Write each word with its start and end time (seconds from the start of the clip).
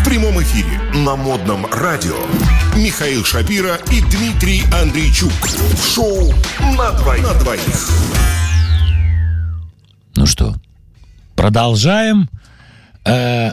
В 0.00 0.04
прямом 0.04 0.42
эфире 0.42 0.80
на 0.94 1.14
модном 1.14 1.66
радио 1.66 2.16
Михаил 2.74 3.22
Шапира 3.22 3.76
и 3.90 4.00
Дмитрий 4.00 4.62
Андрейчук. 4.72 5.30
В 5.30 5.94
шоу 5.94 6.32
на 6.76 6.92
двоих. 6.92 7.22
На 7.22 7.34
двоих. 7.34 7.60
Ну 10.16 10.24
что, 10.24 10.54
продолжаем 11.36 12.30
э, 13.04 13.52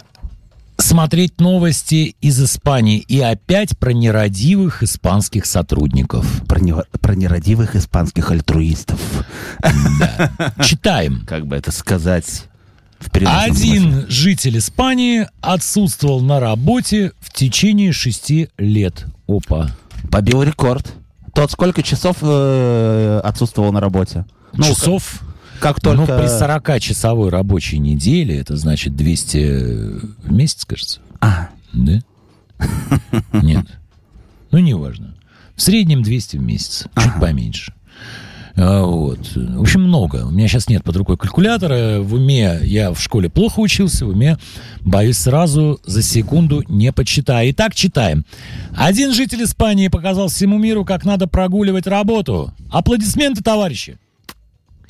смотреть 0.78 1.42
новости 1.42 2.16
из 2.22 2.42
Испании 2.42 3.00
и 3.00 3.20
опять 3.20 3.78
про 3.78 3.92
нерадивых 3.92 4.84
испанских 4.84 5.46
сотрудников. 5.46 6.26
Про, 6.48 6.60
не, 6.60 6.74
про 6.74 7.16
нерадивых 7.16 7.76
испанских 7.76 8.32
альтруистов. 8.32 9.00
Да. 10.00 10.32
Читаем. 10.64 11.26
Как 11.28 11.46
бы 11.46 11.58
это 11.58 11.72
сказать? 11.72 12.47
Один 13.26 13.92
смысле. 13.92 14.10
житель 14.10 14.58
Испании 14.58 15.28
отсутствовал 15.42 16.22
на 16.22 16.40
работе 16.40 17.12
в 17.20 17.32
течение 17.32 17.92
шести 17.92 18.50
лет. 18.58 19.06
Опа. 19.28 19.72
Побил 20.12 20.44
рекорд. 20.44 20.94
Тот 21.34 21.52
сколько 21.52 21.84
часов 21.84 22.18
э, 22.22 23.22
отсутствовал 23.24 23.72
на 23.72 23.80
работе? 23.80 24.26
Ну, 24.54 24.64
Часов. 24.64 25.22
Как, 25.60 25.76
как 25.76 25.82
только... 25.82 26.14
Ну, 26.14 26.20
при 26.20 26.28
40-часовой 26.28 27.30
рабочей 27.30 27.78
неделе, 27.78 28.40
это 28.40 28.56
значит 28.58 28.96
200 28.96 29.38
в 30.24 30.32
месяц, 30.32 30.66
кажется. 30.66 31.00
А, 31.22 31.50
Да? 31.74 32.00
Нет. 33.34 33.68
Ну, 34.52 34.60
неважно. 34.60 35.16
В 35.56 35.62
среднем 35.62 36.04
200 36.04 36.38
в 36.38 36.42
месяц. 36.42 36.86
Чуть 36.96 37.20
поменьше. 37.20 37.74
А, 38.60 38.84
Вот. 38.84 39.20
В 39.36 39.62
общем, 39.62 39.84
много. 39.84 40.26
У 40.26 40.32
меня 40.32 40.48
сейчас 40.48 40.68
нет 40.68 40.84
под 40.84 40.96
рукой 40.98 41.18
калькулятора. 41.18 42.00
В 42.02 42.16
уме 42.16 42.60
я 42.64 42.92
в 42.92 43.00
школе 43.00 43.30
плохо 43.30 43.60
учился. 43.60 44.06
В 44.06 44.10
уме, 44.10 44.38
боюсь, 44.82 45.18
сразу 45.18 45.80
за 45.86 46.02
секунду 46.02 46.64
не 46.68 46.92
подсчитаю. 46.92 47.52
Итак, 47.52 47.76
читаем. 47.76 48.26
Один 48.76 49.14
житель 49.14 49.44
Испании 49.44 49.90
показал 49.90 50.28
всему 50.30 50.58
миру, 50.58 50.86
как 50.86 51.06
надо 51.06 51.28
прогуливать 51.28 51.86
работу. 51.88 52.52
Аплодисменты, 52.72 53.44
товарищи. 53.44 53.98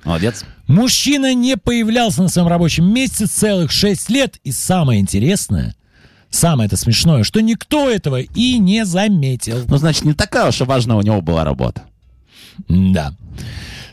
молодец. 0.06 0.46
Мужчина 0.68 1.34
не 1.34 1.58
появлялся 1.58 2.22
на 2.24 2.30
своем 2.30 2.48
рабочем 2.48 2.86
месте 2.94 3.26
целых 3.26 3.72
6 3.72 4.10
лет. 4.10 4.38
И 4.46 4.52
самое 4.54 5.02
интересное, 5.02 5.76
самое 6.30 6.68
это 6.68 6.78
смешное, 6.78 7.24
что 7.24 7.42
никто 7.42 7.90
этого 7.90 8.22
и 8.22 8.58
не 8.60 8.86
заметил. 8.86 9.66
Ну, 9.68 9.78
значит, 9.78 10.06
не 10.06 10.14
такая 10.14 10.48
уж 10.50 10.62
и 10.62 10.64
важная 10.64 10.96
у 10.96 11.02
него 11.02 11.22
была 11.22 11.44
работа. 11.44 11.84
Да. 12.68 13.14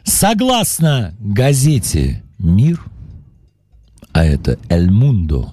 Согласно 0.05 1.15
газете 1.20 2.23
«Мир», 2.39 2.81
а 4.12 4.25
это 4.25 4.59
«Эль 4.69 4.91
Мундо», 4.91 5.53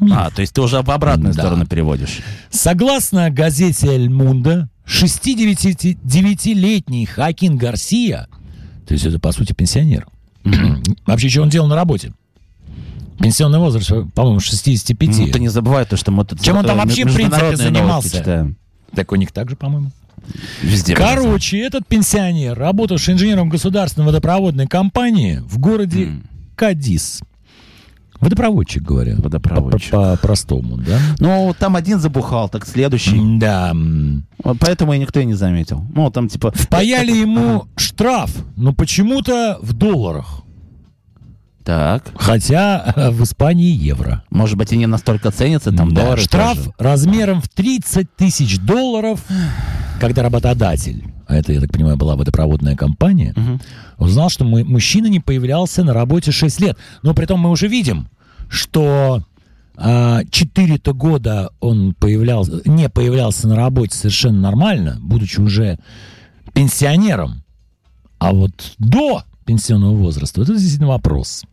Мир. 0.00 0.14
А, 0.18 0.30
то 0.30 0.40
есть 0.40 0.54
ты 0.54 0.62
уже 0.62 0.80
в 0.82 0.90
обратную 0.90 1.34
Да. 1.34 1.42
сторону 1.42 1.66
переводишь. 1.66 2.20
Согласно 2.50 3.30
газете 3.30 3.88
«Эль 3.88 4.08
Мундо», 4.08 4.68
69-летний 4.86 7.06
Хакин 7.06 7.56
Гарсия, 7.56 8.26
то 8.86 8.94
есть 8.94 9.06
это, 9.06 9.18
по 9.18 9.32
сути, 9.32 9.52
пенсионер. 9.52 10.06
Вообще, 11.06 11.28
что 11.28 11.42
он 11.42 11.48
делал 11.48 11.68
на 11.68 11.76
работе? 11.76 12.12
Пенсионный 13.18 13.58
возраст, 13.58 13.90
по-моему, 14.14 14.40
65. 14.40 15.18
Ну, 15.18 15.26
ты 15.28 15.38
не 15.38 15.48
забывай 15.48 15.84
то, 15.84 15.96
что 15.96 16.10
мы 16.10 16.24
тут 16.24 16.40
Чем 16.40 16.56
он 16.56 16.64
там 16.64 16.78
вообще, 16.78 17.04
в 17.04 17.14
принципе, 17.14 17.56
занимался? 17.56 18.54
Так 18.94 19.12
у 19.12 19.16
них 19.16 19.32
также, 19.32 19.56
по-моему. 19.56 19.90
Везде. 20.62 20.94
Короче, 20.94 21.58
этот 21.60 21.86
пенсионер, 21.86 22.58
работавший 22.58 23.14
инженером 23.14 23.48
государственной 23.48 24.06
водопроводной 24.06 24.66
компании 24.66 25.42
в 25.46 25.58
городе 25.58 26.04
М. 26.06 26.24
Кадис. 26.56 27.20
Водопроводчик, 28.20 28.82
говоря. 28.82 29.16
Водопроводчик. 29.16 29.90
По- 29.92 30.10
По-простому, 30.16 30.76
да? 30.76 30.98
Ну, 31.20 31.54
там 31.58 31.74
один 31.74 31.98
забухал, 32.00 32.50
так 32.50 32.66
следующий. 32.66 33.18
Да. 33.38 33.74
Вот 34.44 34.58
Поэтому 34.60 34.92
и 34.92 34.98
никто 34.98 35.20
и 35.20 35.24
не 35.24 35.32
заметил. 35.34 35.82
Ну, 35.94 36.10
там 36.10 36.28
типа... 36.28 36.52
Паяли 36.68 37.12
ему 37.12 37.66
штраф, 37.76 38.30
но 38.56 38.74
почему-то 38.74 39.58
в 39.62 39.72
долларах. 39.72 40.42
Так. 41.64 42.10
Хотя 42.16 42.92
э, 42.96 43.10
в 43.10 43.22
Испании 43.22 43.70
евро. 43.70 44.22
Может 44.30 44.56
быть, 44.58 44.72
и 44.72 44.76
не 44.76 44.86
настолько 44.86 45.30
ценятся, 45.30 45.72
там 45.72 45.94
Да, 45.94 46.02
доллары 46.02 46.20
штраф 46.20 46.56
тоже. 46.56 46.72
размером 46.78 47.40
в 47.40 47.48
30 47.48 48.14
тысяч 48.16 48.58
долларов, 48.58 49.20
когда 50.00 50.22
работодатель, 50.22 51.04
а 51.28 51.36
это, 51.36 51.52
я 51.52 51.60
так 51.60 51.70
понимаю, 51.72 51.96
была 51.96 52.16
водопроводная 52.16 52.74
компания, 52.76 53.32
Мгм. 53.36 53.60
узнал, 53.98 54.30
что 54.30 54.44
мы- 54.44 54.64
мужчина 54.64 55.06
не 55.06 55.20
появлялся 55.20 55.84
на 55.84 55.92
работе 55.94 56.32
6 56.32 56.60
лет. 56.60 56.76
Но 57.02 57.14
при 57.14 57.24
этом 57.24 57.38
мы 57.38 57.50
уже 57.50 57.68
видим, 57.68 58.08
что 58.48 59.22
а, 59.82 60.24
4-то 60.30 60.92
года 60.92 61.50
он 61.60 61.94
появлялся, 61.94 62.60
не 62.66 62.90
появлялся 62.90 63.48
на 63.48 63.56
работе 63.56 63.96
совершенно 63.96 64.38
нормально, 64.38 64.98
будучи 65.00 65.40
уже 65.40 65.78
пенсионером. 66.52 67.44
А 68.18 68.32
вот 68.32 68.74
до 68.78 69.22
пенсионного 69.46 69.94
возраста, 69.94 70.40
вот 70.40 70.50
это 70.50 70.58
действительно 70.58 70.88
вопрос. 70.88 71.44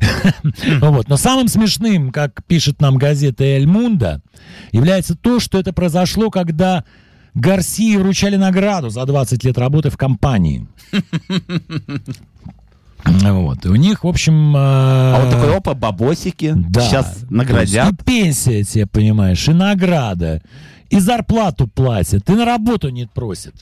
Вот. 0.80 1.08
Но 1.08 1.16
самым 1.16 1.48
смешным, 1.48 2.10
как 2.10 2.44
пишет 2.44 2.80
нам 2.80 2.96
газета 2.96 3.44
«Эль 3.44 3.66
Мунда», 3.66 4.20
является 4.72 5.14
то, 5.16 5.40
что 5.40 5.58
это 5.58 5.72
произошло, 5.72 6.30
когда 6.30 6.84
Гарсии 7.36 7.96
вручали 7.96 8.36
награду 8.36 8.88
за 8.88 9.04
20 9.04 9.44
лет 9.44 9.58
работы 9.58 9.90
в 9.90 9.96
компании. 9.98 10.66
Вот. 13.04 13.64
И 13.64 13.68
у 13.68 13.76
них, 13.76 14.04
в 14.04 14.08
общем... 14.08 14.54
А 14.56 15.20
вот 15.20 15.30
такой, 15.30 15.54
опа, 15.54 15.74
бабосики. 15.74 16.54
Да. 16.56 16.80
Сейчас 16.80 17.24
наградят. 17.28 17.92
И 17.92 18.04
пенсия 18.04 18.64
тебе, 18.64 18.86
понимаешь, 18.86 19.46
и 19.48 19.52
награда, 19.52 20.42
и 20.88 20.98
зарплату 20.98 21.68
платят, 21.68 22.28
и 22.28 22.32
на 22.32 22.44
работу 22.46 22.88
не 22.88 23.06
просят. 23.06 23.54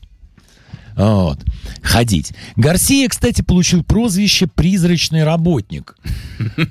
Вот. 0.97 1.41
Ходить. 1.83 2.33
Гарсия, 2.55 3.09
кстати, 3.09 3.43
получил 3.43 3.83
прозвище 3.83 4.47
«призрачный 4.47 5.25
работник». 5.25 5.97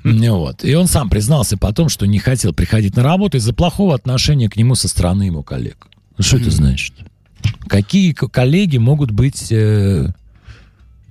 Вот. 0.02 0.64
И 0.64 0.74
он 0.74 0.86
сам 0.86 1.10
признался 1.10 1.58
потом, 1.58 1.90
что 1.90 2.06
не 2.06 2.18
хотел 2.18 2.54
приходить 2.54 2.96
на 2.96 3.02
работу 3.02 3.36
из-за 3.36 3.52
плохого 3.52 3.94
отношения 3.94 4.48
к 4.48 4.56
нему 4.56 4.74
со 4.74 4.88
стороны 4.88 5.24
его 5.24 5.42
коллег. 5.42 5.86
Ну, 6.16 6.24
Что 6.24 6.36
это 6.36 6.50
значит? 6.50 6.94
Какие 7.66 8.12
коллеги 8.12 8.78
могут 8.78 9.10
быть 9.10 9.50
э, 9.50 10.08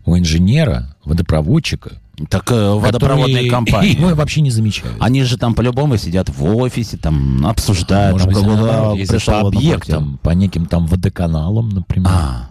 у 0.06 0.18
инженера, 0.18 0.96
водопроводчика, 1.04 2.02
Так 2.30 2.52
э, 2.52 2.74
водопроводные 2.74 3.50
которые 3.50 3.50
компании. 3.50 3.98
его 3.98 4.16
вообще 4.16 4.42
не 4.42 4.50
замечают? 4.50 4.98
Они 5.00 5.24
же 5.24 5.38
там 5.38 5.54
по-любому 5.56 5.98
сидят 5.98 6.30
в 6.30 6.44
офисе, 6.44 6.98
там 6.98 7.46
обсуждают. 7.46 8.14
Может 8.14 8.34
там, 8.34 8.44
быть, 8.44 8.46
наоборот, 8.46 9.08
пришел 9.08 9.42
по 9.42 9.48
объектам, 9.48 10.20
по 10.22 10.30
неким 10.32 10.66
там 10.66 10.88
водоканалам, 10.88 11.70
например. 11.70 12.10
А, 12.12 12.50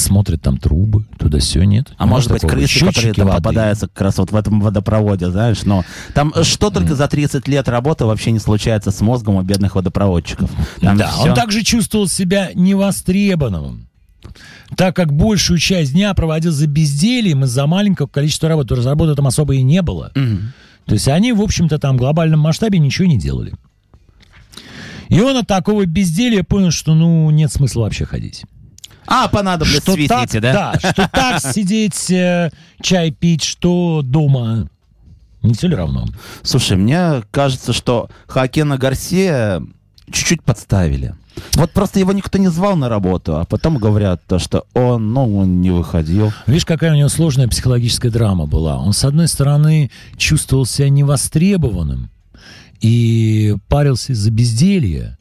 Смотрят 0.00 0.42
там 0.42 0.56
трубы, 0.58 1.06
туда 1.18 1.38
все 1.38 1.62
нет. 1.64 1.92
а 1.98 2.04
Нет 2.04 2.10
может 2.10 2.30
быть, 2.32 2.40
такого. 2.42 2.58
крысы, 2.58 2.78
которые 2.78 2.92
Счетчики 2.92 3.16
там 3.18 3.26
воды. 3.28 3.36
попадаются 3.38 3.88
как 3.88 4.00
раз 4.00 4.18
вот 4.18 4.32
в 4.32 4.36
этом 4.36 4.60
водопроводе, 4.60 5.30
знаешь, 5.30 5.62
но 5.64 5.84
там 6.14 6.32
э, 6.34 6.42
что 6.44 6.70
только 6.70 6.94
за 6.94 7.06
30 7.08 7.46
лет 7.48 7.68
работы 7.68 8.04
вообще 8.06 8.30
не 8.32 8.38
случается 8.38 8.90
с 8.90 9.00
мозгом 9.00 9.36
у 9.36 9.42
бедных 9.42 9.74
водопроводчиков. 9.76 10.50
Там 10.80 10.96
Да, 10.96 11.08
всё- 11.10 11.28
он 11.28 11.34
также 11.34 11.62
чувствовал 11.62 12.08
себя 12.08 12.50
невостребованным, 12.54 13.88
так 14.76 14.96
как 14.96 15.12
большую 15.12 15.58
часть 15.58 15.92
дня 15.92 16.12
проводил 16.14 16.52
за 16.52 16.66
бездельем 16.66 17.44
из-за 17.44 17.66
маленького 17.66 18.06
количества 18.06 18.48
работы. 18.48 18.74
Работы 18.76 19.14
там 19.14 19.26
особо 19.26 19.54
и 19.54 19.62
не 19.62 19.82
было. 19.82 20.12
Мгм. 20.14 20.52
То 20.86 20.94
есть 20.94 21.06
они, 21.08 21.32
в 21.32 21.40
общем-то, 21.42 21.78
там 21.78 21.96
в 21.96 21.98
глобальном 21.98 22.40
масштабе 22.40 22.78
ничего 22.78 23.06
не 23.06 23.18
делали. 23.18 23.52
И 25.08 25.20
он 25.20 25.36
от 25.36 25.46
такого 25.46 25.86
безделья 25.86 26.42
понял, 26.44 26.70
что, 26.70 26.94
ну, 26.94 27.28
нет 27.30 27.52
смысла 27.52 27.82
вообще 27.82 28.04
ходить. 28.04 28.44
А, 29.06 29.28
понадобится 29.28 29.80
что 29.80 30.08
так, 30.08 30.30
светите, 30.30 30.40
да? 30.40 30.74
что 30.78 31.08
так 31.12 31.40
сидеть, 31.54 32.10
э, 32.10 32.50
чай 32.80 33.10
пить, 33.10 33.42
что 33.42 34.02
дома. 34.04 34.68
Не 35.42 35.54
все 35.54 35.68
ли 35.68 35.74
равно? 35.74 36.06
Слушай, 36.42 36.76
мне 36.76 37.22
кажется, 37.30 37.72
что 37.72 38.08
Хакена 38.26 38.76
Гарсия 38.76 39.62
чуть-чуть 40.10 40.42
подставили. 40.42 41.14
Вот 41.54 41.70
просто 41.72 41.98
его 41.98 42.12
никто 42.12 42.38
не 42.38 42.48
звал 42.48 42.76
на 42.76 42.88
работу, 42.88 43.36
а 43.36 43.44
потом 43.44 43.78
говорят 43.78 44.22
то, 44.26 44.38
что 44.38 44.66
он, 44.74 45.12
ну, 45.12 45.38
он 45.38 45.60
не 45.60 45.70
выходил. 45.70 46.32
Видишь, 46.46 46.66
какая 46.66 46.92
у 46.92 46.96
него 46.96 47.08
сложная 47.08 47.48
психологическая 47.48 48.10
драма 48.10 48.46
была. 48.46 48.78
Он, 48.78 48.92
с 48.92 49.04
одной 49.04 49.28
стороны, 49.28 49.90
чувствовал 50.16 50.66
себя 50.66 50.88
невостребованным 50.90 52.10
и 52.80 53.56
парился 53.68 54.12
из-за 54.12 54.30
безделья. 54.30 55.18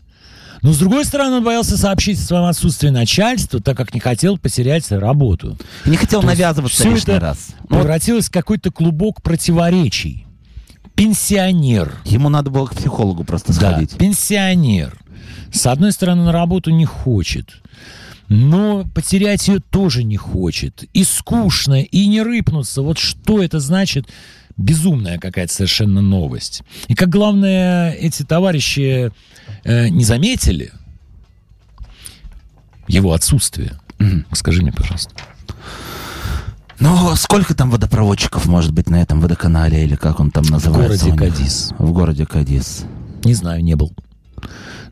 Но, 0.61 0.73
с 0.73 0.77
другой 0.77 1.05
стороны, 1.05 1.37
он 1.37 1.43
боялся 1.43 1.77
сообщить 1.77 2.19
о 2.19 2.21
своем 2.23 2.43
отсутствии 2.43 2.89
начальству, 2.89 3.59
так 3.61 3.77
как 3.77 3.93
не 3.93 3.99
хотел 3.99 4.37
потерять 4.37 4.89
работу. 4.91 5.57
И 5.85 5.89
не 5.89 5.97
хотел 5.97 6.21
То 6.21 6.27
навязываться 6.27 6.81
всё 6.81 6.91
лишний 6.91 7.13
это 7.13 7.25
раз. 7.25 7.47
Ну, 7.49 7.55
вот 7.69 7.79
Превратилось 7.79 8.27
в 8.27 8.31
какой-то 8.31 8.71
клубок 8.71 9.21
противоречий. 9.21 10.25
Пенсионер. 10.95 11.93
ему 12.03 12.27
надо 12.29 12.49
было 12.49 12.65
к 12.65 12.75
психологу 12.75 13.23
просто 13.23 13.53
Да, 13.57 13.71
сходить. 13.71 13.97
пенсионер. 13.97 14.99
С 15.51 15.65
одной 15.65 15.93
стороны, 15.93 16.23
на 16.25 16.31
работу 16.33 16.71
не 16.71 16.85
хочет. 16.85 17.61
Но 18.27 18.85
потерять 18.93 19.47
ее 19.47 19.59
тоже 19.59 20.03
не 20.03 20.17
хочет. 20.17 20.83
И 20.93 21.03
скучно, 21.03 21.81
и 21.81 22.05
не 22.07 22.21
рыпнуться. 22.21 22.81
Вот 22.81 22.97
что 22.99 23.41
это 23.41 23.59
значит 23.59 24.07
безумная 24.59 25.17
какая-то 25.17 25.51
совершенно 25.51 26.01
новость. 26.01 26.61
И 26.87 26.93
как 26.93 27.09
главное, 27.09 27.91
эти 27.93 28.23
товарищи 28.23 29.11
э, 29.63 29.87
не 29.87 30.03
заметили 30.03 30.71
его 32.87 33.13
отсутствие. 33.13 33.79
Скажи 34.33 34.61
мне, 34.61 34.71
пожалуйста. 34.71 35.13
Ну, 36.79 37.15
сколько 37.15 37.53
там 37.55 37.71
водопроводчиков 37.71 38.45
может 38.45 38.73
быть 38.73 38.89
на 38.89 39.01
этом 39.01 39.19
водоканале, 39.19 39.83
или 39.83 39.95
как 39.95 40.19
он 40.19 40.31
там 40.31 40.45
называется? 40.45 41.05
городе 41.05 41.05
у 41.05 41.11
них? 41.11 41.19
Кадис. 41.19 41.71
В 41.77 41.91
городе 41.91 42.25
Кадис. 42.25 42.85
Не 43.23 43.33
знаю, 43.33 43.63
не 43.63 43.75
был. 43.75 43.93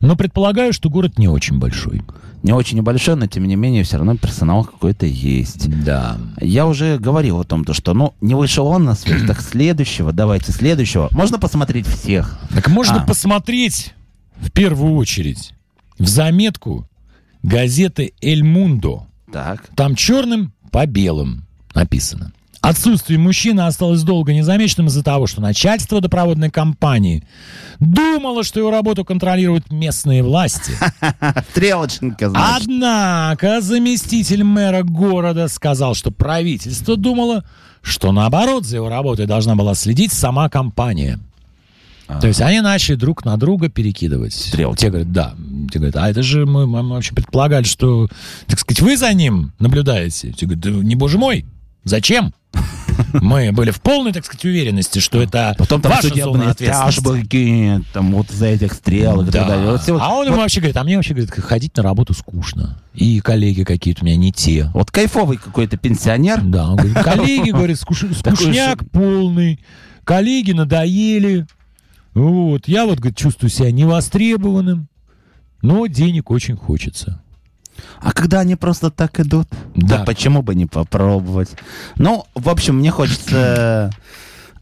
Но 0.00 0.16
предполагаю, 0.16 0.72
что 0.72 0.90
город 0.90 1.18
не 1.18 1.28
очень 1.28 1.58
большой. 1.58 2.02
Не 2.42 2.52
очень 2.52 2.80
большой, 2.82 3.16
но 3.16 3.26
тем 3.26 3.44
не 3.46 3.56
менее 3.56 3.82
все 3.82 3.96
равно 3.96 4.16
персонал 4.16 4.64
какой-то 4.64 5.06
есть. 5.06 5.68
Да. 5.84 6.18
Я 6.40 6.66
уже 6.66 6.98
говорил 6.98 7.40
о 7.40 7.44
том, 7.44 7.64
то, 7.64 7.74
что, 7.74 7.94
ну, 7.94 8.14
не 8.20 8.34
вышел 8.34 8.66
он 8.66 8.84
на 8.84 8.94
свет, 8.94 9.26
так 9.26 9.40
следующего, 9.42 10.12
давайте 10.12 10.52
следующего. 10.52 11.08
Можно 11.10 11.38
посмотреть 11.38 11.86
всех? 11.86 12.38
Так 12.54 12.68
можно 12.68 13.02
А. 13.02 13.06
посмотреть 13.06 13.94
в 14.40 14.50
первую 14.52 14.94
очередь 14.94 15.52
в 15.98 16.06
заметку 16.06 16.88
газеты 17.42 18.12
«Эль 18.22 18.44
Мундо». 18.44 19.06
Так. 19.32 19.68
Там 19.76 19.94
черным 19.96 20.52
по 20.70 20.86
белым 20.86 21.44
написано. 21.74 22.32
Отсутствие 22.60 23.18
мужчины 23.18 23.60
осталось 23.62 24.02
долго 24.02 24.34
незамеченным 24.34 24.88
из-за 24.88 25.04
того, 25.04 25.26
что 25.26 25.40
начальство 25.40 25.96
водопроводной 25.96 26.50
компании 26.50 27.24
думало, 27.78 28.42
что 28.42 28.58
его 28.58 28.70
работу 28.70 29.04
контролируют 29.04 29.70
местные 29.70 30.22
власти. 30.22 30.72
Стрелочненько, 31.50 32.30
значит. 32.30 32.62
Однако 32.62 33.60
заместитель 33.60 34.42
мэра 34.42 34.82
города 34.82 35.48
сказал, 35.48 35.94
что 35.94 36.10
правительство 36.10 36.96
думало, 36.96 37.44
что 37.80 38.10
наоборот 38.10 38.66
за 38.66 38.76
его 38.76 38.88
работой 38.88 39.26
должна 39.26 39.54
была 39.54 39.74
следить 39.74 40.12
сама 40.12 40.48
компания. 40.48 41.20
То 42.20 42.26
есть 42.26 42.40
они 42.40 42.60
начали 42.60 42.96
друг 42.96 43.24
на 43.24 43.36
друга 43.36 43.68
перекидывать. 43.68 44.32
Стрелки. 44.32 44.80
Те 44.80 44.88
говорят, 44.88 45.12
да. 45.12 45.34
Те 45.70 45.78
говорят, 45.78 45.96
а 45.96 46.08
это 46.08 46.22
же 46.22 46.46
мы, 46.46 46.66
мы 46.66 46.82
вообще 46.88 47.14
предполагали, 47.14 47.64
что, 47.64 48.08
так 48.46 48.58
сказать, 48.58 48.80
вы 48.80 48.96
за 48.96 49.12
ним 49.12 49.52
наблюдаете. 49.58 50.32
Те 50.32 50.46
говорят, 50.46 50.64
да 50.64 50.70
не 50.70 50.94
боже 50.94 51.18
мой, 51.18 51.44
зачем? 51.88 52.32
Мы 53.12 53.52
были 53.52 53.70
в 53.70 53.80
полной, 53.80 54.12
так 54.12 54.24
сказать, 54.24 54.44
уверенности, 54.44 54.98
что 54.98 55.22
это 55.22 55.54
Потом 55.56 55.80
там 55.80 55.92
ваша 55.92 56.08
зона 56.08 56.50
ответственности. 56.50 57.84
там 57.92 58.12
вот 58.12 58.28
за 58.30 58.46
этих 58.46 58.72
стрелок 58.72 59.28
и 59.28 59.30
Да. 59.30 59.38
так 59.40 59.48
далее. 59.48 59.70
Вот 59.72 59.86
вот- 59.88 60.02
а 60.02 60.10
он 60.14 60.26
ему 60.26 60.34
вот- 60.36 60.42
вообще 60.42 60.60
говорит, 60.60 60.76
а 60.76 60.84
мне 60.84 60.96
вообще 60.96 61.14
говорит, 61.14 61.30
ходить 61.30 61.76
на 61.76 61.82
работу 61.84 62.12
скучно. 62.12 62.80
И 62.94 63.20
коллеги 63.20 63.62
какие-то 63.62 64.02
у 64.02 64.06
меня 64.06 64.16
не 64.16 64.32
те. 64.32 64.70
Вот 64.74 64.90
кайфовый 64.90 65.36
какой-то 65.36 65.76
пенсионер. 65.76 66.40
Да, 66.42 66.70
он 66.70 66.76
говорит, 66.76 66.98
коллеги, 66.98 67.50
говорит, 67.50 67.76
скуш- 67.80 68.12
скучняк 68.14 68.90
полный, 68.90 69.60
коллеги 70.04 70.52
надоели. 70.52 71.46
Вот, 72.14 72.66
я 72.66 72.84
вот, 72.84 72.98
говорит, 72.98 73.16
чувствую 73.16 73.48
себя 73.50 73.70
невостребованным, 73.70 74.88
но 75.62 75.86
денег 75.86 76.30
очень 76.32 76.56
хочется. 76.56 77.22
А 78.00 78.12
когда 78.12 78.40
они 78.40 78.56
просто 78.56 78.90
так 78.90 79.18
идут, 79.20 79.48
Да. 79.74 79.98
да, 79.98 80.04
почему 80.04 80.42
бы 80.42 80.54
не 80.54 80.66
попробовать? 80.66 81.50
Ну, 81.96 82.26
в 82.34 82.48
общем, 82.48 82.76
мне 82.78 82.90
хочется, 82.90 83.90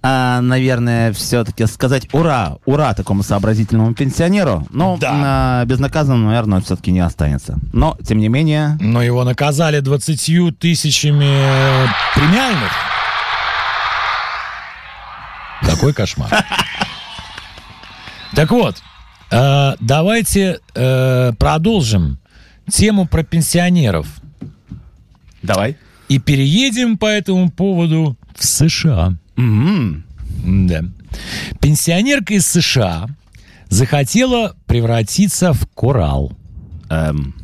а, 0.02 0.40
наверное, 0.40 1.12
все-таки 1.12 1.66
сказать 1.66 2.08
ура, 2.12 2.56
ура 2.64 2.94
такому 2.94 3.22
сообразительному 3.22 3.94
пенсионеру. 3.94 4.66
Но 4.70 4.96
Да. 4.98 5.12
а, 5.14 5.64
безнаказанным, 5.64 6.26
наверное, 6.26 6.60
все-таки 6.60 6.92
не 6.92 7.00
останется. 7.00 7.58
Но, 7.72 7.96
тем 8.06 8.18
не 8.18 8.28
менее, 8.28 8.76
Но 8.80 9.02
его 9.02 9.24
наказали 9.24 9.80
20 9.80 10.50
тысячами 10.58 11.24
э, 11.24 11.86
премиальных. 12.14 12.70
Какой 15.62 15.92
кошмар. 15.92 16.30
Так 18.34 18.50
вот, 18.50 18.76
э, 19.30 19.74
давайте 19.80 20.60
э, 20.74 21.32
продолжим 21.38 22.18
тему 22.68 23.06
про 23.06 23.22
пенсионеров. 23.22 24.06
давай. 25.42 25.76
И 26.08 26.18
переедем 26.20 26.98
по 26.98 27.06
этому 27.06 27.50
поводу 27.50 28.16
в 28.36 28.44
США. 28.44 29.14
М, 29.36 30.04
Да. 30.44 30.82
Пенсионерка 31.60 32.34
из 32.34 32.46
США 32.46 33.08
захотела 33.68 34.54
превратиться 34.66 35.52
в 35.52 35.66
коралл. 35.74 36.32
эм, 36.90 37.34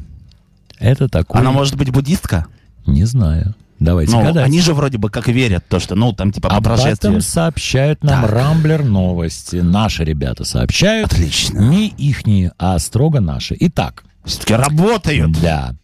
Это 0.78 1.08
такое... 1.08 1.40
Она 1.40 1.50
может 1.52 1.76
быть 1.76 1.90
буддистка? 1.90 2.46
Не 2.86 3.04
знаю. 3.04 3.54
Давайте 3.80 4.12
Ну, 4.12 4.22
гадать. 4.22 4.44
они 4.46 4.60
же 4.60 4.74
вроде 4.74 4.98
бы 4.98 5.10
как 5.10 5.26
верят, 5.26 5.64
то, 5.69 5.80
что, 5.80 5.96
ну, 5.96 6.12
там, 6.12 6.30
типа, 6.30 6.48
по 6.50 6.56
Об 6.56 6.66
этом 6.69 7.20
сообщают 7.20 8.04
нам 8.04 8.22
Так. 8.22 8.30
Рамблер 8.30 8.84
новости. 8.84 9.56
Наши 9.56 10.04
ребята 10.04 10.44
сообщают. 10.44 11.12
Отлично. 11.12 11.58
Не 11.58 11.88
ихние, 11.88 12.52
а 12.58 12.78
строго 12.78 13.19
наши. 13.20 13.56
Итак, 13.58 14.04
Все-таки 14.24 14.54
работают. 14.54 15.32
да. 15.40 15.74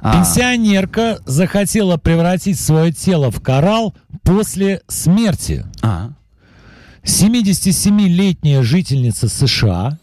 А, 0.00 0.12
Пенсионерка 0.16 1.18
захотела 1.24 1.96
превратить 1.96 2.60
свое 2.60 2.92
тело 2.92 3.30
в 3.30 3.40
коралл 3.40 3.94
после 4.22 4.82
смерти. 4.88 5.64
а. 5.82 6.10
77-летняя 7.04 8.62
жительница 8.62 9.28
США 9.28 9.98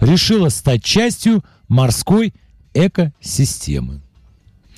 решила 0.00 0.48
стать 0.48 0.82
частью 0.82 1.44
морской 1.68 2.32
экосистемы. 2.74 4.00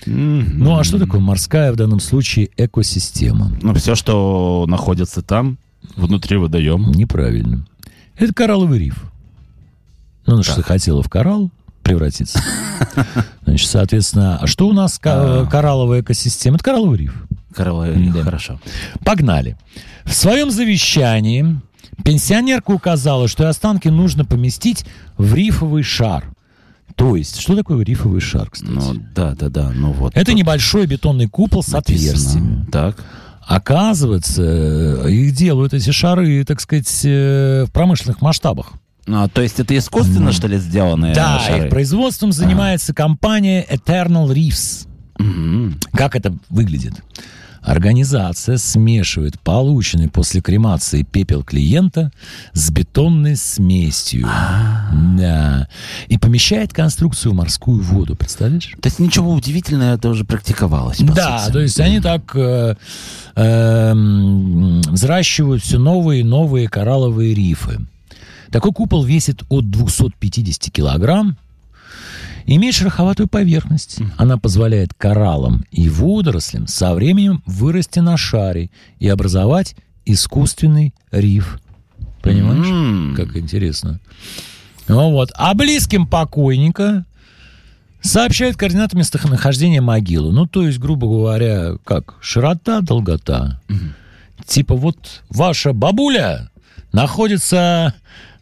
Ну 0.06 0.76
а 0.76 0.82
что 0.82 0.99
такое 0.99 1.20
морская 1.20 1.73
в 1.73 1.76
данном 1.76 2.00
случае 2.00 2.50
экосистема? 2.56 3.52
Ну, 3.62 3.73
все, 3.75 3.94
что 3.94 4.64
находится 4.67 5.23
там, 5.23 5.58
внутри 5.94 6.37
водоема. 6.37 6.90
Неправильно. 6.94 7.64
Это 8.17 8.34
коралловый 8.34 8.81
риф. 8.81 9.05
Ну, 10.26 10.34
она 10.34 10.43
же 10.43 10.55
захотела 10.55 11.02
в 11.02 11.08
коралл 11.08 11.50
превратиться. 11.82 12.40
Значит, 13.44 13.69
соответственно, 13.69 14.38
а 14.38 14.46
что 14.46 14.69
у 14.69 14.73
нас 14.73 14.99
ко- 14.99 15.46
коралловая 15.50 16.00
экосистема? 16.02 16.56
Это 16.56 16.64
коралловый 16.64 16.99
риф. 16.99 17.25
Королевы, 17.55 18.12
Да. 18.14 18.23
хорошо. 18.23 18.61
Погнали. 19.05 19.56
В 20.05 20.14
своем 20.14 20.50
завещании 20.50 21.61
пенсионерка 22.05 22.70
указала, 22.70 23.29
что 23.29 23.49
останки 23.49 23.88
нужно 23.88 24.25
поместить 24.25 24.84
в 25.19 25.34
рифовый 25.34 25.82
шар. 25.82 26.25
То 26.96 27.17
есть, 27.17 27.40
что 27.40 27.56
такое 27.56 27.84
рифовый 27.84 28.20
шар, 28.20 28.49
кстати? 28.50 28.70
Ну, 28.70 28.94
да, 29.14 29.34
да, 29.34 29.49
да, 29.49 29.70
ну 29.75 29.93
вот. 29.93 30.12
Это 30.17 30.32
небольшой 30.34 30.87
бетонный 30.87 31.26
купол 31.29 31.62
с 31.62 31.69
написано. 31.69 32.11
отверстиями. 32.11 32.67
Так. 32.70 33.05
Оказывается, 33.44 35.06
их 35.08 35.34
делают 35.34 35.75
эти 35.75 35.90
шары, 35.90 36.44
так 36.44 36.61
сказать, 36.61 37.00
э, 37.05 37.64
в 37.67 37.73
промышленных 37.73 38.20
масштабах. 38.20 38.72
А, 39.09 39.29
то 39.29 39.43
есть 39.43 39.59
это 39.59 39.77
искусственно, 39.77 40.32
что 40.32 40.47
ли, 40.47 40.59
сделанные 40.59 41.15
Да, 41.15 41.41
шары? 41.41 41.65
их 41.65 41.71
производством 41.71 42.32
занимается 42.32 42.94
компания 42.94 43.65
Eternal 43.69 44.29
Reefs. 44.32 44.87
Мгм. 45.19 45.79
Как 45.93 46.15
это 46.17 46.35
выглядит? 46.49 46.94
Организация 47.63 48.56
смешивает 48.59 49.39
полученный 49.39 50.09
после 50.09 50.41
кремации 50.41 51.03
пепел 51.05 51.44
клиента 51.44 52.11
с 52.55 52.71
бетонной 52.73 53.37
смесью. 53.37 54.27
Да. 55.17 55.69
И 56.09 56.19
помещает 56.19 56.73
конструкцию 56.73 57.32
в 57.32 57.37
морскую 57.37 57.81
воду. 57.81 58.17
Представляешь? 58.17 58.73
То 58.81 58.89
есть 58.89 58.99
ничего 58.99 59.32
удивительного, 59.32 59.94
это 59.94 60.09
уже 60.09 60.25
практиковалось, 60.25 60.99
по 60.99 61.13
Да, 61.15 61.39
сути. 61.39 61.53
то 61.53 61.61
есть 61.61 61.79
они 61.79 62.01
так 62.01 62.32
э, 62.35 62.75
эм, 63.37 64.81
взращивают 64.82 65.63
все 65.63 65.79
новые 65.79 66.21
и 66.23 66.25
новые 66.25 66.69
коралловые 66.69 67.32
рифы. 67.35 67.79
Такой 68.53 68.73
купол 68.73 69.03
весит 69.03 69.43
от 69.49 69.71
250 69.71 70.71
килограмм, 70.71 71.39
имеет 72.44 72.75
шероховатую 72.75 73.27
поверхность. 73.27 74.01
Она 74.19 74.37
позволяет 74.37 74.93
кораллам 74.94 75.65
и 75.71 75.89
водорослям 75.89 76.67
со 76.67 76.94
временем 76.94 77.43
вырасти 77.47 78.01
на 78.01 78.19
шаре 78.19 78.71
и 78.99 79.09
образовать 79.09 79.75
искусственный 80.05 80.93
риф. 81.11 81.61
Понимаешь? 82.21 82.67
М. 82.67 83.15
Как 83.17 83.37
интересно. 83.37 84.01
Ну 84.87 85.11
вот. 85.13 85.31
А 85.35 85.55
близким 85.55 86.06
покойника 86.06 87.06
сообщают 88.03 88.59
координаты 88.59 88.99
местонахождения 88.99 89.81
могилы. 89.81 90.31
Ну, 90.31 90.47
то 90.47 90.67
есть, 90.67 90.79
грубо 90.79 91.06
говоря, 91.06 91.77
как 91.85 92.17
широта, 92.21 92.82
долгота. 92.82 93.63
Типа 94.44 94.75
вот 94.75 95.23
ваша 95.31 95.73
бабуля 95.73 96.51
находится 96.93 97.94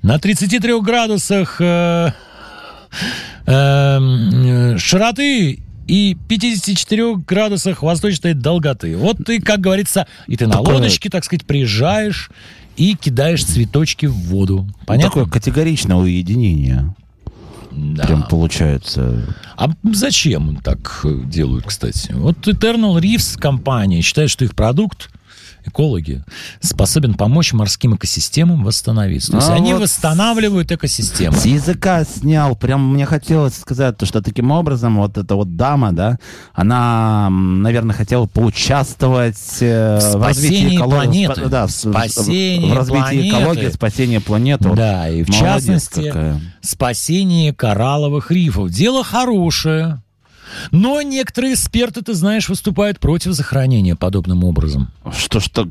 на 0.03 0.19
33 0.19 0.81
градусах 0.81 1.57
э, 1.61 2.13
э, 3.47 4.77
широты 4.79 5.63
и 5.87 6.17
54 6.29 7.17
градусах 7.17 7.83
восточной 7.83 8.35
долготы. 8.35 8.97
Вот 8.97 9.19
ты, 9.25 9.41
как 9.41 9.61
говорится, 9.61 10.07
и 10.27 10.37
ты 10.37 10.47
на 10.47 10.53
Такое- 10.59 10.77
лодочке, 10.77 11.11
так 11.11 11.25
сказать, 11.25 11.45
приезжаешь 11.45 12.31
и 12.77 12.95
кидаешь 12.95 13.45
цветочки 13.45 14.07
в 14.07 14.15
воду. 14.15 14.67
Понятно? 14.87 15.11
Такое 15.11 15.27
категоричное 15.27 15.97
уединение. 15.97 16.95
Да. 17.73 18.05
Прям 18.05 18.23
получается. 18.29 19.35
А 19.57 19.69
зачем 19.93 20.57
так 20.57 21.05
делают, 21.27 21.67
кстати? 21.67 22.13
Вот 22.13 22.39
Eternal 22.49 23.01
Reefs 23.01 23.39
компания 23.39 24.01
считает, 24.03 24.31
что 24.31 24.45
их 24.45 24.55
продукт 24.55 25.11
экологи, 25.67 26.25
способен 26.61 27.15
помочь 27.15 27.53
морским 27.53 27.95
экосистемам 27.97 28.65
восстановиться. 28.65 29.33
То 29.33 29.37
есть 29.39 29.49
А 29.51 29.55
они 29.55 29.73
вот 29.75 29.83
восстанавливают 29.83 30.73
экосистему. 30.73 31.37
С 31.37 31.45
языка 31.45 32.05
снял. 32.05 32.57
Прям 32.57 32.95
мне 32.95 33.07
хотелось 33.07 33.57
сказать, 33.59 33.97
то, 33.97 34.07
что 34.07 34.23
таким 34.23 34.51
образом 34.51 34.97
вот 34.99 35.19
эта 35.19 35.35
вот 35.35 35.57
дама, 35.57 35.93
да, 35.93 36.19
она, 36.55 37.29
наверное, 37.31 37.95
хотела 37.95 38.27
поучаствовать 38.27 39.37
э, 39.61 39.99
В 40.01 40.19
в, 40.19 40.23
развитии 40.25 40.77
экологии. 40.77 41.27
планеты. 41.27 41.49
Да, 41.49 41.67
в, 41.67 41.71
Спасении 41.71 42.71
в 42.71 42.77
развитии 42.77 43.01
планеты. 43.03 43.29
экологии, 43.29 43.69
спасении 43.71 44.19
планеты. 44.19 44.69
Вот 44.69 44.77
Да, 44.77 45.09
и 45.09 45.23
в 45.23 45.29
молодец 45.29 45.41
частности, 45.41 46.07
какая. 46.09 46.41
спасение 46.61 47.53
коралловых 47.55 48.31
рифов. 48.31 48.71
Дело 48.71 49.03
хорошее. 49.05 50.03
Но 50.71 51.01
некоторые 51.03 51.55
эксперты, 51.55 52.03
ты 52.03 52.15
знаешь, 52.15 52.49
выступают 52.49 52.99
против 52.99 53.33
захоронения 53.33 53.97
подобным 53.97 54.45
образом. 54.45 54.89
Что 55.17 55.41
ж 55.41 55.49
так... 55.49 55.67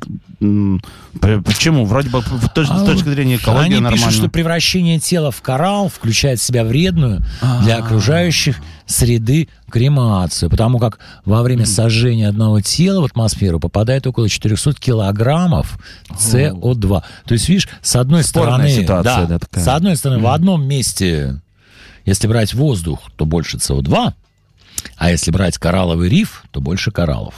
Почему? 1.45 1.85
Вроде 1.85 2.09
бы 2.09 2.21
в 2.21 2.45
точ- 2.55 2.67
А 2.69 2.79
с 2.79 2.85
точки 2.85 3.09
зрения 3.09 3.35
экологии 3.37 3.65
Они 3.65 3.75
нормально. 3.75 3.97
пишут, 3.97 4.13
что 4.13 4.29
превращение 4.29 4.99
тела 4.99 5.31
в 5.31 5.41
коралл 5.41 5.89
включает 5.89 6.39
в 6.39 6.43
себя 6.43 6.63
вредную 6.63 7.21
для 7.63 7.77
А. 7.77 7.79
окружающих 7.83 8.57
среды 8.85 9.49
кремацию, 9.69 10.49
потому 10.49 10.79
как 10.79 10.99
во 11.25 11.43
время 11.43 11.65
сожжения 11.65 12.27
одного 12.27 12.59
тела 12.61 13.01
в 13.01 13.05
атмосферу 13.05 13.59
попадает 13.59 14.07
около 14.07 14.27
400 14.29 14.73
килограммов 14.75 15.77
СО2. 16.09 17.03
То 17.25 17.33
есть, 17.33 17.47
видишь, 17.49 17.69
с 17.81 17.95
одной 17.95 18.23
Спорная 18.23 18.67
стороны, 18.67 18.69
ситуация, 18.83 19.21
да, 19.21 19.25
да, 19.27 19.39
такая. 19.39 19.63
с 19.63 19.67
одной 19.67 19.95
стороны, 19.95 20.21
в 20.23 20.27
одном 20.27 20.63
месте, 20.65 21.39
если 22.05 22.27
брать 22.27 22.53
воздух, 22.55 22.99
то 23.15 23.25
больше 23.25 23.57
СО2, 23.57 24.13
а 24.97 25.11
если 25.11 25.31
брать 25.31 25.57
коралловый 25.57 26.09
риф, 26.09 26.43
то 26.51 26.61
больше 26.61 26.91
кораллов. 26.91 27.33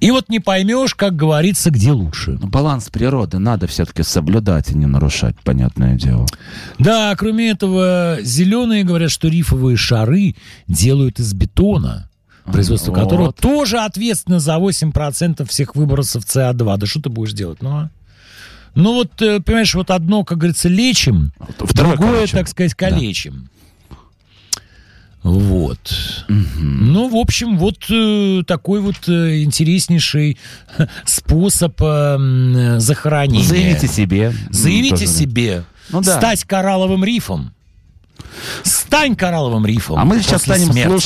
И 0.00 0.10
вот 0.10 0.28
не 0.28 0.40
поймешь, 0.40 0.94
как 0.94 1.16
говорится, 1.16 1.70
где 1.70 1.92
лучше. 1.92 2.38
Ну, 2.40 2.48
Баланс 2.48 2.88
природы 2.90 3.38
надо 3.38 3.66
все-таки 3.66 4.02
соблюдать 4.02 4.70
и 4.70 4.76
не 4.76 4.86
нарушать, 4.86 5.36
понятное 5.42 5.94
дело. 5.94 6.26
Да, 6.78 7.14
кроме 7.16 7.50
этого, 7.50 8.18
зеленые 8.22 8.84
говорят, 8.84 9.10
что 9.10 9.28
рифовые 9.28 9.76
шары 9.76 10.34
делают 10.68 11.18
из 11.18 11.32
бетона, 11.32 12.08
производство 12.44 12.92
вот. 12.92 13.00
которого 13.00 13.32
тоже 13.32 13.78
ответственно 13.78 14.40
за 14.40 14.56
8% 14.56 15.46
всех 15.48 15.76
выбросов 15.76 16.24
СО2. 16.24 16.76
Да 16.78 16.86
что 16.86 17.00
ты 17.00 17.10
будешь 17.10 17.32
делать? 17.32 17.62
Ну, 17.62 17.70
а? 17.70 17.90
ну 18.74 18.94
вот, 18.94 19.20
э, 19.22 19.40
понимаешь, 19.40 19.74
вот 19.74 19.90
одно, 19.90 20.24
как 20.24 20.38
говорится, 20.38 20.68
лечим, 20.68 21.32
Второе 21.58 21.96
другое, 21.96 22.14
калечим. 22.16 22.38
так 22.38 22.48
сказать, 22.48 22.74
калечим. 22.74 23.48
Вот. 25.26 26.24
Ну, 26.28 27.08
в 27.08 27.16
общем, 27.16 27.58
вот 27.58 27.90
э, 27.90 28.44
такой 28.46 28.80
вот 28.80 29.08
э, 29.08 29.42
интереснейший 29.42 30.38
способ 31.04 31.74
э, 31.82 32.76
захоронения. 32.78 33.44
Заявите 33.44 33.88
себе. 33.88 34.32
Заявите 34.50 35.06
Тоже, 35.06 35.06
себе. 35.08 35.64
Ну 35.90 36.00
да. 36.00 36.18
Стать 36.18 36.44
коралловым 36.44 37.04
рифом. 37.04 37.52
Стань 38.62 39.16
коралловым 39.16 39.66
рифом. 39.66 39.98
А 39.98 40.04
мы 40.04 40.22
сейчас 40.22 40.42
станем 40.42 40.70
смерти. 40.70 40.88
слушать 40.90 41.04